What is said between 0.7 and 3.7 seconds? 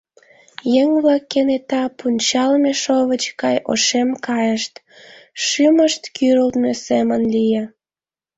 Еҥ-влак кенета пунчалме шовыч гай